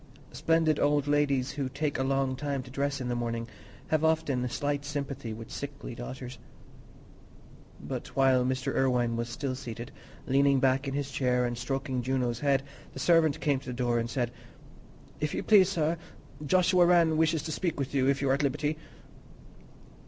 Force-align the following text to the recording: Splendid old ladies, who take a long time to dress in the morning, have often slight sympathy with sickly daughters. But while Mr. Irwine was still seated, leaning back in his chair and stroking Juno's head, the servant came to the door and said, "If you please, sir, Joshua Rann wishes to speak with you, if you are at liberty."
Splendid 0.31 0.79
old 0.79 1.05
ladies, 1.05 1.51
who 1.51 1.69
take 1.69 1.99
a 1.99 2.03
long 2.03 2.35
time 2.35 2.63
to 2.63 2.71
dress 2.71 2.99
in 3.01 3.07
the 3.07 3.13
morning, 3.15 3.47
have 3.89 4.03
often 4.03 4.49
slight 4.49 4.83
sympathy 4.83 5.31
with 5.31 5.51
sickly 5.51 5.93
daughters. 5.93 6.39
But 7.79 8.07
while 8.15 8.43
Mr. 8.43 8.73
Irwine 8.75 9.15
was 9.15 9.29
still 9.29 9.53
seated, 9.53 9.91
leaning 10.25 10.59
back 10.59 10.87
in 10.87 10.95
his 10.95 11.11
chair 11.11 11.45
and 11.45 11.55
stroking 11.55 12.01
Juno's 12.01 12.39
head, 12.39 12.63
the 12.93 12.97
servant 12.99 13.39
came 13.41 13.59
to 13.59 13.67
the 13.67 13.73
door 13.73 13.99
and 13.99 14.09
said, 14.09 14.31
"If 15.19 15.35
you 15.35 15.43
please, 15.43 15.69
sir, 15.69 15.99
Joshua 16.43 16.87
Rann 16.87 17.15
wishes 17.15 17.43
to 17.43 17.51
speak 17.51 17.79
with 17.79 17.93
you, 17.93 18.09
if 18.09 18.23
you 18.23 18.31
are 18.31 18.33
at 18.33 18.41
liberty." 18.41 18.79